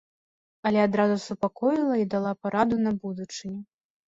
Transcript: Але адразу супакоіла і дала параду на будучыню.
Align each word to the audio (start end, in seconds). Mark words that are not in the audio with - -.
Але 0.69 0.79
адразу 0.87 1.17
супакоіла 1.27 1.93
і 2.05 2.09
дала 2.17 2.33
параду 2.47 2.75
на 2.87 2.91
будучыню. 3.05 3.59